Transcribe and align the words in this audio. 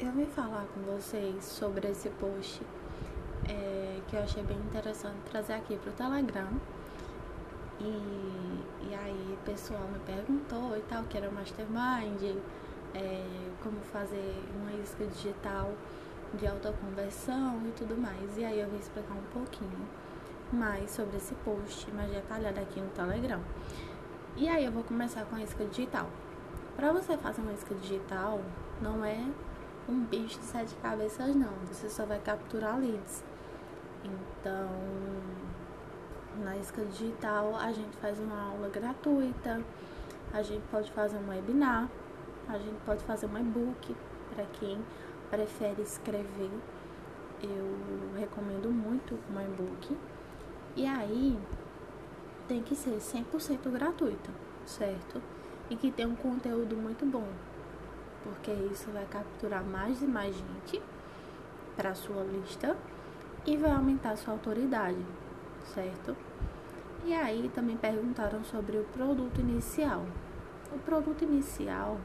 eu 0.00 0.10
vim 0.10 0.26
falar 0.26 0.66
com 0.74 0.80
vocês 0.80 1.44
sobre 1.44 1.88
esse 1.88 2.08
post 2.10 2.60
é, 3.48 4.00
que 4.08 4.16
eu 4.16 4.22
achei 4.22 4.42
bem 4.42 4.56
interessante 4.56 5.16
trazer 5.30 5.52
aqui 5.54 5.76
pro 5.76 5.92
Telegram. 5.92 6.48
E, 7.80 7.84
e 7.84 8.94
aí 8.94 9.38
o 9.40 9.44
pessoal 9.44 9.82
me 9.92 9.98
perguntou 10.00 10.76
e 10.76 10.80
tal, 10.82 11.04
que 11.04 11.16
era 11.16 11.30
mastermind, 11.30 12.38
é, 12.94 13.24
como 13.62 13.78
fazer 13.92 14.42
uma 14.56 14.72
isca 14.82 15.04
digital 15.06 15.72
de 16.34 16.46
autoconversão 16.46 17.60
e 17.66 17.70
tudo 17.72 17.96
mais. 17.96 18.36
E 18.36 18.44
aí 18.44 18.60
eu 18.60 18.68
vim 18.68 18.78
explicar 18.78 19.14
um 19.14 19.32
pouquinho 19.32 19.86
mais 20.52 20.90
sobre 20.90 21.16
esse 21.18 21.34
post, 21.36 21.90
mais 21.92 22.10
detalhado 22.10 22.58
aqui 22.58 22.80
no 22.80 22.88
Telegram. 22.90 23.40
E 24.36 24.48
aí 24.48 24.64
eu 24.64 24.72
vou 24.72 24.82
começar 24.82 25.24
com 25.26 25.36
a 25.36 25.42
isca 25.42 25.64
digital. 25.64 26.08
Para 26.74 26.92
você 26.92 27.16
fazer 27.16 27.40
uma 27.40 27.52
isca 27.52 27.74
digital, 27.76 28.40
não 28.82 29.04
é 29.04 29.24
um 29.88 30.00
bicho 30.04 30.38
de 30.38 30.46
sete 30.46 30.74
cabeças 30.76 31.34
não, 31.34 31.52
você 31.66 31.88
só 31.88 32.06
vai 32.06 32.18
capturar 32.20 32.78
leads. 32.78 33.22
Então, 34.04 34.70
na 36.42 36.56
isca 36.56 36.84
digital 36.84 37.54
a 37.56 37.72
gente 37.72 37.96
faz 37.98 38.18
uma 38.18 38.50
aula 38.50 38.68
gratuita, 38.68 39.62
a 40.32 40.42
gente 40.42 40.64
pode 40.70 40.90
fazer 40.92 41.16
um 41.18 41.28
webinar, 41.28 41.88
a 42.48 42.58
gente 42.58 42.78
pode 42.84 43.04
fazer 43.04 43.26
um 43.26 43.38
e-book 43.38 43.94
para 44.34 44.44
quem 44.46 44.78
prefere 45.30 45.82
escrever. 45.82 46.50
Eu 47.42 48.18
recomendo 48.18 48.70
muito 48.70 49.18
um 49.30 49.40
e-book. 49.40 49.96
E 50.76 50.86
aí 50.86 51.38
tem 52.48 52.62
que 52.62 52.74
ser 52.74 52.96
100% 52.96 53.70
gratuita, 53.70 54.30
certo? 54.66 55.22
E 55.70 55.76
que 55.76 55.90
tenha 55.90 56.08
um 56.08 56.16
conteúdo 56.16 56.76
muito 56.76 57.06
bom, 57.06 57.28
porque 58.24 58.50
isso 58.50 58.90
vai 58.90 59.04
capturar 59.04 59.62
mais 59.62 60.02
e 60.02 60.06
mais 60.06 60.34
gente 60.34 60.82
para 61.76 61.94
sua 61.94 62.24
lista 62.24 62.76
e 63.46 63.56
vai 63.56 63.70
aumentar 63.70 64.16
sua 64.16 64.32
autoridade, 64.32 65.04
certo? 65.74 66.16
E 67.04 67.12
aí 67.12 67.50
também 67.54 67.76
perguntaram 67.76 68.42
sobre 68.42 68.78
o 68.78 68.84
produto 68.84 69.38
inicial. 69.40 70.06
O 70.72 70.78
produto 70.78 71.22
inicial, 71.22 72.00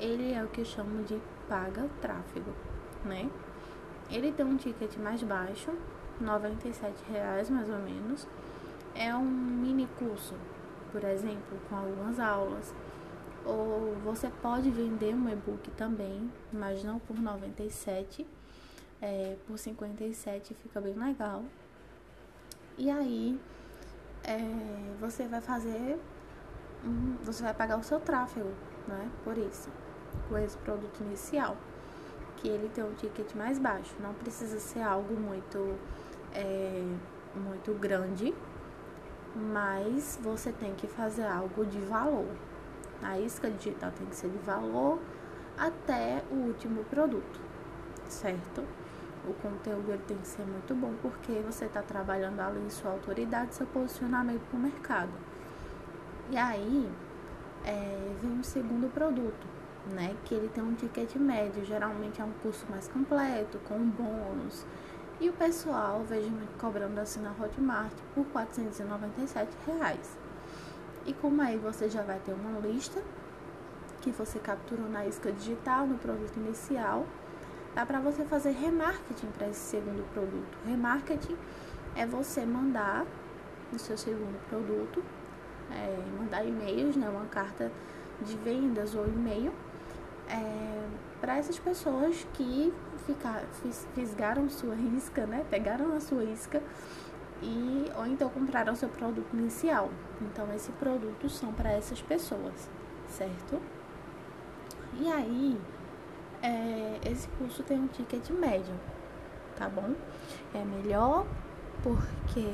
ele 0.00 0.32
é 0.32 0.42
o 0.42 0.48
que 0.48 0.62
eu 0.62 0.64
chamo 0.64 1.04
de 1.04 1.20
paga 1.48 1.88
tráfego, 2.02 2.50
né? 3.04 3.30
Ele 4.10 4.32
tem 4.32 4.44
um 4.44 4.56
ticket 4.56 4.96
mais 4.96 5.22
baixo, 5.22 5.70
R$ 6.20 6.94
reais 7.08 7.48
mais 7.48 7.68
ou 7.70 7.78
menos. 7.78 8.26
É 8.94 9.14
um 9.14 9.24
mini 9.24 9.88
curso, 9.98 10.34
por 10.90 11.04
exemplo, 11.04 11.58
com 11.68 11.76
algumas 11.76 12.18
aulas. 12.18 12.74
Ou 13.46 13.94
você 14.04 14.28
pode 14.42 14.70
vender 14.70 15.14
um 15.14 15.28
e-book 15.28 15.70
também, 15.72 16.30
mas 16.52 16.82
não 16.82 16.98
por 16.98 17.16
97, 17.16 18.26
é, 19.00 19.36
por 19.46 19.56
57 19.58 20.52
fica 20.54 20.80
bem 20.80 20.94
legal. 20.94 21.44
E 22.76 22.90
aí 22.90 23.38
é, 24.24 24.38
você 25.00 25.26
vai 25.28 25.40
fazer, 25.40 25.98
você 27.22 27.42
vai 27.42 27.54
pagar 27.54 27.78
o 27.78 27.82
seu 27.82 28.00
tráfego, 28.00 28.50
né? 28.88 29.08
Por 29.22 29.38
isso, 29.38 29.70
com 30.28 30.36
esse 30.36 30.56
produto 30.58 31.00
inicial, 31.02 31.56
que 32.36 32.48
ele 32.48 32.68
tem 32.68 32.84
um 32.84 32.94
ticket 32.94 33.34
mais 33.34 33.58
baixo. 33.58 33.94
Não 34.00 34.12
precisa 34.12 34.58
ser 34.58 34.82
algo 34.82 35.14
muito, 35.14 35.78
é, 36.34 36.84
muito 37.34 37.72
grande, 37.74 38.34
mas 39.34 40.18
você 40.20 40.52
tem 40.52 40.74
que 40.74 40.86
fazer 40.86 41.26
algo 41.26 41.64
de 41.64 41.78
valor. 41.78 42.26
A 43.02 43.18
isca 43.18 43.50
digital 43.50 43.92
tem 43.92 44.06
que 44.06 44.16
ser 44.16 44.28
de 44.30 44.38
valor 44.38 45.00
até 45.58 46.22
o 46.30 46.34
último 46.34 46.84
produto, 46.84 47.40
certo? 48.08 48.64
O 49.26 49.34
conteúdo 49.34 49.90
ele 49.90 50.02
tem 50.06 50.16
que 50.18 50.26
ser 50.26 50.44
muito 50.44 50.74
bom 50.74 50.94
porque 51.02 51.32
você 51.44 51.64
está 51.64 51.82
trabalhando 51.82 52.40
ali 52.40 52.70
sua 52.70 52.92
autoridade, 52.92 53.54
seu 53.54 53.66
posicionamento 53.66 54.42
para 54.48 54.56
o 54.56 54.60
mercado. 54.60 55.12
E 56.30 56.36
aí 56.36 56.88
é, 57.64 58.14
vem 58.22 58.38
o 58.38 58.44
segundo 58.44 58.92
produto, 58.92 59.46
né? 59.92 60.14
Que 60.24 60.34
ele 60.34 60.48
tem 60.48 60.62
um 60.62 60.74
ticket 60.74 61.16
médio, 61.16 61.64
geralmente 61.64 62.20
é 62.20 62.24
um 62.24 62.32
curso 62.42 62.64
mais 62.70 62.88
completo, 62.88 63.58
com 63.68 63.78
bônus. 63.78 64.64
E 65.20 65.28
o 65.28 65.32
pessoal 65.32 66.04
vejo 66.04 66.28
muito 66.28 66.58
cobrando 66.58 67.00
assim 67.00 67.20
na 67.20 67.30
Hotmart 67.30 67.92
por 68.14 68.24
497 68.26 69.50
reais. 69.66 70.25
E 71.06 71.12
como 71.12 71.40
aí 71.40 71.56
você 71.56 71.88
já 71.88 72.02
vai 72.02 72.18
ter 72.18 72.32
uma 72.32 72.58
lista 72.60 73.00
que 74.00 74.10
você 74.10 74.38
capturou 74.38 74.88
na 74.88 75.06
isca 75.06 75.30
digital, 75.32 75.86
no 75.86 75.96
produto 75.98 76.36
inicial, 76.36 77.06
dá 77.74 77.86
para 77.86 78.00
você 78.00 78.24
fazer 78.24 78.50
remarketing 78.50 79.28
para 79.36 79.48
esse 79.48 79.60
segundo 79.60 80.04
produto. 80.12 80.58
Remarketing 80.66 81.36
é 81.94 82.04
você 82.04 82.44
mandar 82.44 83.06
o 83.72 83.78
seu 83.78 83.96
segundo 83.96 84.38
produto, 84.48 85.02
é, 85.70 85.96
mandar 86.18 86.44
e-mails, 86.44 86.96
né, 86.96 87.08
uma 87.08 87.26
carta 87.26 87.70
de 88.22 88.36
vendas 88.38 88.94
ou 88.94 89.06
e-mail 89.06 89.52
é, 90.28 90.86
para 91.20 91.36
essas 91.36 91.58
pessoas 91.58 92.26
que 92.34 92.72
ficar, 93.06 93.42
fisgaram 93.94 94.48
sua 94.48 94.74
isca, 94.96 95.26
né, 95.26 95.44
pegaram 95.50 95.94
a 95.94 96.00
sua 96.00 96.24
isca 96.24 96.62
e 97.42 97.90
ou 97.96 98.06
então 98.06 98.28
compraram 98.28 98.74
seu 98.74 98.88
produto 98.88 99.36
inicial. 99.36 99.90
Então 100.20 100.52
esse 100.54 100.72
produto 100.72 101.28
são 101.28 101.52
para 101.52 101.72
essas 101.72 102.00
pessoas, 102.00 102.70
certo? 103.08 103.60
E 104.98 105.10
aí 105.10 105.60
é, 106.42 107.00
esse 107.04 107.28
curso 107.38 107.62
tem 107.62 107.78
um 107.78 107.86
ticket 107.86 108.30
médio, 108.30 108.74
tá 109.56 109.68
bom? 109.68 109.94
É 110.54 110.64
melhor 110.64 111.26
porque 111.82 112.46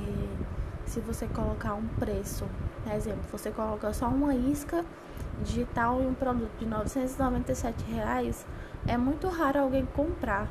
se 0.84 1.00
você 1.00 1.26
colocar 1.28 1.75
um 1.75 1.87
preço, 1.98 2.47
por 2.82 2.92
exemplo, 2.92 3.22
você 3.31 3.50
coloca 3.50 3.92
só 3.92 4.09
uma 4.09 4.34
isca 4.34 4.84
digital 5.42 6.03
e 6.03 6.06
um 6.06 6.15
produto 6.15 6.50
de 6.59 6.66
997 6.66 7.84
reais, 7.84 8.47
é 8.87 8.97
muito 8.97 9.28
raro 9.28 9.60
alguém 9.60 9.87
comprar, 9.87 10.48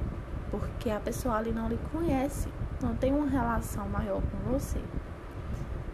porque 0.50 0.90
a 0.90 1.00
pessoa 1.00 1.36
ali 1.38 1.52
não 1.52 1.68
lhe 1.68 1.80
conhece 1.92 2.50
não 2.82 2.96
tem 2.96 3.14
uma 3.14 3.28
relação 3.28 3.88
maior 3.90 4.22
com 4.22 4.52
você. 4.52 4.82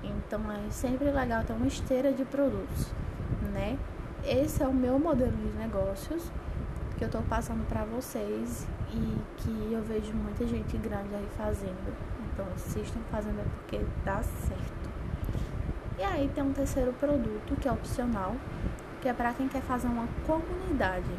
Então 0.03 0.41
é 0.51 0.69
sempre 0.69 1.11
legal 1.11 1.43
ter 1.43 1.53
uma 1.53 1.67
esteira 1.67 2.11
de 2.11 2.23
produtos, 2.25 2.91
né? 3.53 3.77
Esse 4.25 4.63
é 4.63 4.67
o 4.67 4.73
meu 4.73 4.99
modelo 4.99 5.31
de 5.31 5.57
negócios 5.57 6.31
que 6.97 7.03
eu 7.03 7.09
tô 7.09 7.21
passando 7.21 7.65
para 7.67 7.85
vocês 7.85 8.67
e 8.91 9.17
que 9.37 9.71
eu 9.71 9.81
vejo 9.83 10.13
muita 10.13 10.45
gente 10.47 10.77
grande 10.77 11.13
aí 11.13 11.27
fazendo. 11.37 11.95
Então, 12.33 12.45
se 12.55 12.79
estão 12.79 13.01
fazendo 13.11 13.39
é 13.39 13.43
porque 13.43 13.85
dá 14.03 14.21
certo. 14.23 14.89
E 15.97 16.03
aí 16.03 16.29
tem 16.33 16.43
um 16.43 16.53
terceiro 16.53 16.93
produto 16.93 17.55
que 17.59 17.67
é 17.67 17.71
opcional, 17.71 18.35
que 19.01 19.07
é 19.07 19.13
para 19.13 19.33
quem 19.33 19.47
quer 19.47 19.61
fazer 19.61 19.87
uma 19.87 20.07
comunidade, 20.25 21.09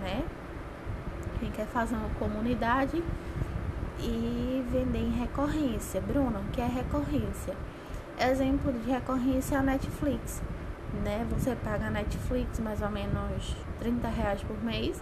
né? 0.00 0.24
Quem 1.38 1.50
quer 1.50 1.66
fazer 1.66 1.94
uma 1.94 2.10
comunidade 2.10 3.02
e 4.02 4.64
vender 4.70 4.98
em 4.98 5.10
recorrência. 5.10 6.00
Bruno, 6.00 6.40
que 6.52 6.60
é 6.60 6.66
recorrência? 6.66 7.54
Exemplo 8.18 8.72
de 8.72 8.90
recorrência 8.90 9.56
é 9.56 9.58
a 9.58 9.62
Netflix. 9.62 10.42
Né? 11.04 11.26
Você 11.30 11.54
paga 11.56 11.86
a 11.86 11.90
Netflix 11.90 12.58
mais 12.58 12.82
ou 12.82 12.90
menos 12.90 13.56
30 13.78 14.08
reais 14.08 14.42
por 14.42 14.62
mês 14.62 15.00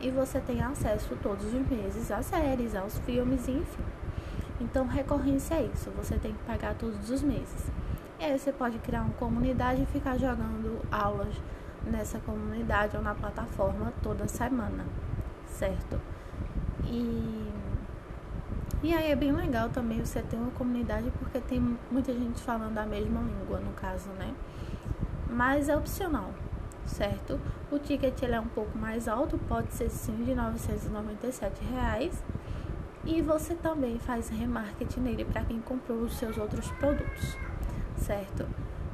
e 0.00 0.10
você 0.10 0.40
tem 0.40 0.62
acesso 0.62 1.16
todos 1.22 1.46
os 1.46 1.68
meses 1.68 2.10
às 2.10 2.26
séries, 2.26 2.74
aos 2.74 2.98
filmes, 3.00 3.48
enfim. 3.48 3.84
Então, 4.60 4.86
recorrência 4.86 5.54
é 5.54 5.64
isso, 5.64 5.90
você 5.90 6.16
tem 6.16 6.32
que 6.32 6.42
pagar 6.44 6.74
todos 6.74 7.10
os 7.10 7.22
meses. 7.22 7.70
E 8.20 8.24
aí 8.24 8.38
você 8.38 8.52
pode 8.52 8.78
criar 8.78 9.02
uma 9.02 9.14
comunidade 9.14 9.82
e 9.82 9.86
ficar 9.86 10.16
jogando 10.16 10.80
aulas 10.90 11.34
nessa 11.84 12.18
comunidade 12.20 12.96
ou 12.96 13.02
na 13.02 13.14
plataforma 13.14 13.92
toda 14.02 14.28
semana, 14.28 14.84
certo? 15.46 16.00
E 16.84 17.52
e 18.84 18.92
aí 18.92 19.10
é 19.10 19.16
bem 19.16 19.32
legal 19.32 19.70
também 19.70 20.04
você 20.04 20.20
ter 20.20 20.36
uma 20.36 20.50
comunidade 20.50 21.10
porque 21.18 21.40
tem 21.40 21.58
muita 21.90 22.12
gente 22.12 22.42
falando 22.42 22.76
a 22.76 22.84
mesma 22.84 23.22
língua, 23.22 23.58
no 23.58 23.72
caso, 23.72 24.10
né? 24.10 24.34
Mas 25.26 25.70
é 25.70 25.76
opcional, 25.76 26.30
certo? 26.84 27.40
O 27.72 27.78
ticket 27.78 28.20
ele 28.20 28.34
é 28.34 28.40
um 28.40 28.46
pouco 28.46 28.76
mais 28.76 29.08
alto, 29.08 29.38
pode 29.48 29.72
ser 29.72 29.88
sim 29.88 30.22
de 30.24 30.34
997 30.34 31.64
reais. 31.64 32.22
E 33.06 33.22
você 33.22 33.54
também 33.54 33.98
faz 33.98 34.28
remarketing 34.28 35.00
nele 35.00 35.24
para 35.24 35.42
quem 35.44 35.62
comprou 35.62 36.00
os 36.00 36.18
seus 36.18 36.36
outros 36.36 36.70
produtos, 36.72 37.38
certo? 37.96 38.46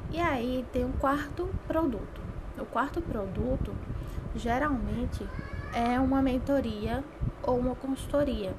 E 0.09 0.21
aí 0.21 0.65
tem 0.71 0.85
um 0.85 0.93
quarto 0.93 1.49
produto. 1.67 2.21
O 2.57 2.65
quarto 2.65 3.01
produto 3.01 3.75
geralmente 4.37 5.27
é 5.73 5.99
uma 5.99 6.21
mentoria 6.21 7.03
ou 7.43 7.59
uma 7.59 7.75
consultoria 7.75 8.53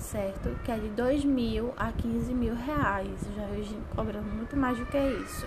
certo? 0.00 0.50
Que 0.64 0.72
é 0.72 0.78
de 0.78 0.88
2 0.88 1.24
mil 1.24 1.72
a 1.76 1.92
15 1.92 2.32
mil 2.34 2.54
reais. 2.54 3.20
Já 3.36 3.44
hoje 3.46 3.78
cobrando 3.94 4.28
muito 4.28 4.56
mais 4.56 4.78
do 4.78 4.86
que 4.86 4.98
isso. 4.98 5.46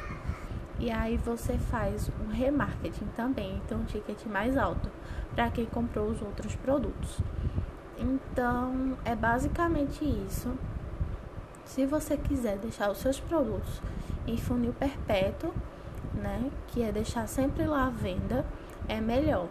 E 0.79 0.91
aí 0.91 1.17
você 1.17 1.57
faz 1.57 2.09
um 2.23 2.31
remarketing 2.31 3.07
também, 3.15 3.61
então 3.63 3.79
um 3.79 3.85
ticket 3.85 4.25
mais 4.25 4.57
alto 4.57 4.89
para 5.35 5.49
quem 5.49 5.65
comprou 5.65 6.07
os 6.07 6.21
outros 6.21 6.55
produtos. 6.55 7.19
Então, 7.97 8.97
é 9.05 9.15
basicamente 9.15 10.03
isso. 10.03 10.53
Se 11.65 11.85
você 11.85 12.17
quiser 12.17 12.57
deixar 12.57 12.91
os 12.91 12.97
seus 12.97 13.19
produtos 13.19 13.81
em 14.27 14.37
funil 14.37 14.73
perpétuo, 14.73 15.53
né, 16.13 16.51
que 16.67 16.83
é 16.83 16.91
deixar 16.91 17.27
sempre 17.27 17.65
lá 17.65 17.87
à 17.87 17.89
venda, 17.89 18.45
é 18.87 18.99
melhor, 18.99 19.47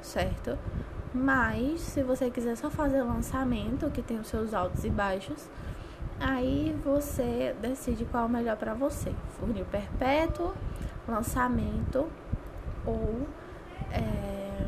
certo? 0.00 0.56
Mas 1.14 1.80
se 1.80 2.02
você 2.02 2.30
quiser 2.30 2.56
só 2.56 2.68
fazer 2.68 3.02
lançamento, 3.02 3.90
que 3.90 4.02
tem 4.02 4.18
os 4.18 4.26
seus 4.26 4.52
altos 4.52 4.84
e 4.84 4.90
baixos, 4.90 5.48
aí 6.20 6.76
você 6.84 7.54
decide 7.60 8.04
qual 8.04 8.24
é 8.24 8.26
o 8.26 8.28
melhor 8.28 8.56
para 8.56 8.74
você: 8.74 9.12
funil 9.38 9.64
perpétuo, 9.64 10.52
lançamento 11.06 12.06
ou 12.84 13.26
é, 13.90 14.66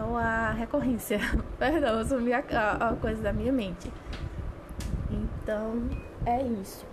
ou 0.00 0.16
a 0.16 0.50
recorrência. 0.50 1.20
Perdão, 1.58 2.00
eu 2.00 2.04
sumi 2.04 2.32
a, 2.32 2.42
a, 2.52 2.88
a 2.88 2.96
coisa 2.96 3.22
da 3.22 3.32
minha 3.32 3.52
mente. 3.52 3.92
Então 5.10 5.88
é 6.26 6.42
isso. 6.42 6.84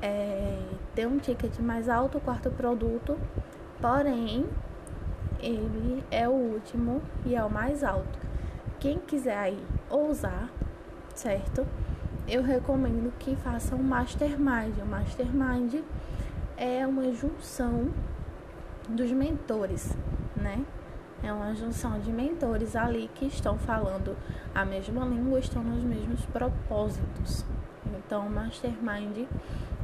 É, 0.00 0.58
tem 0.94 1.06
um 1.06 1.18
ticket 1.18 1.58
mais 1.60 1.88
alto, 1.88 2.18
quarto 2.20 2.50
produto, 2.50 3.16
porém 3.80 4.48
ele 5.42 6.04
é 6.10 6.28
o 6.28 6.32
último 6.32 7.02
e 7.26 7.34
é 7.34 7.44
o 7.44 7.50
mais 7.50 7.82
alto. 7.82 8.18
Quem 8.78 8.98
quiser 8.98 9.36
aí 9.36 9.62
ousar, 9.90 10.48
certo? 11.14 11.66
Eu 12.28 12.42
recomendo 12.42 13.12
que 13.18 13.34
faça 13.36 13.74
um 13.74 13.82
mastermind. 13.82 14.78
O 14.80 14.86
mastermind 14.86 15.82
é 16.56 16.86
uma 16.86 17.12
junção 17.12 17.88
dos 18.88 19.10
mentores, 19.10 19.96
né? 20.36 20.64
É 21.22 21.32
uma 21.32 21.54
junção 21.54 21.98
de 22.00 22.10
mentores 22.12 22.74
ali 22.74 23.10
que 23.14 23.26
estão 23.26 23.58
falando 23.58 24.16
a 24.54 24.64
mesma 24.64 25.04
língua, 25.04 25.38
estão 25.38 25.62
nos 25.62 25.82
mesmos 25.84 26.24
propósitos. 26.26 27.44
Então, 27.86 28.26
o 28.26 28.30
mastermind 28.30 29.26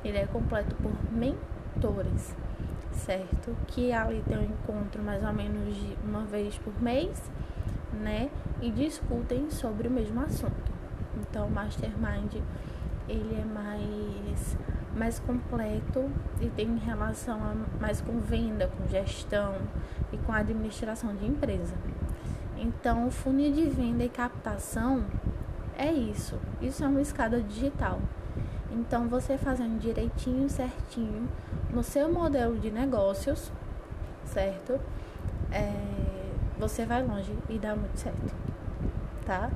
ele 0.05 0.19
é 0.19 0.27
completo 0.27 0.75
por 0.77 0.93
mentores 1.13 2.35
certo? 2.99 3.57
Que 3.69 3.93
ali 3.93 4.23
tem 4.27 4.39
um 4.39 4.45
encontro 4.45 5.03
mais 5.03 5.25
ou 5.25 5.33
menos 5.33 5.75
de 5.75 5.97
uma 6.05 6.25
vez 6.25 6.57
por 6.59 6.81
mês, 6.83 7.31
né? 7.93 8.31
E 8.61 8.71
discutem 8.71 9.51
sobre 9.51 9.89
o 9.89 9.91
mesmo 9.91 10.21
assunto. 10.21 10.73
Então, 11.17 11.47
o 11.47 11.51
Mastermind 11.51 12.35
ele 13.09 13.41
é 13.41 13.45
mais 13.45 14.57
mais 14.97 15.19
completo 15.21 16.11
e 16.41 16.49
tem 16.49 16.77
relação 16.77 17.39
a, 17.43 17.55
mais 17.81 18.01
com 18.01 18.19
venda, 18.21 18.69
com 18.69 18.89
gestão 18.89 19.55
e 20.13 20.17
com 20.19 20.33
administração 20.33 21.15
de 21.15 21.27
empresa. 21.27 21.75
Então, 22.57 23.07
o 23.07 23.11
funil 23.11 23.53
de 23.53 23.69
venda 23.69 24.03
e 24.03 24.09
captação 24.09 25.05
é 25.77 25.93
isso. 25.93 26.37
Isso 26.61 26.83
é 26.83 26.89
uma 26.89 27.01
escada 27.01 27.41
digital. 27.41 28.01
Então, 28.71 29.09
você 29.09 29.39
fazendo 29.39 29.79
direitinho, 29.79 30.49
certinho, 30.49 31.29
no 31.71 31.83
seu 31.83 32.13
modelo 32.13 32.59
de 32.59 32.71
negócios, 32.71 33.51
certo? 34.27 34.79
É, 35.51 35.73
você 36.59 36.85
vai 36.85 37.03
longe 37.03 37.33
e 37.49 37.59
dá 37.59 37.75
muito 37.75 37.97
certo, 37.99 38.35
tá? 39.25 39.51